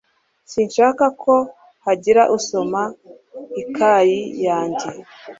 Sinshaka 0.51 1.05
ko 1.23 1.33
hagira 1.85 2.23
usoma 2.37 2.81
ikayi 3.61 4.19
yanjye. 4.45 4.89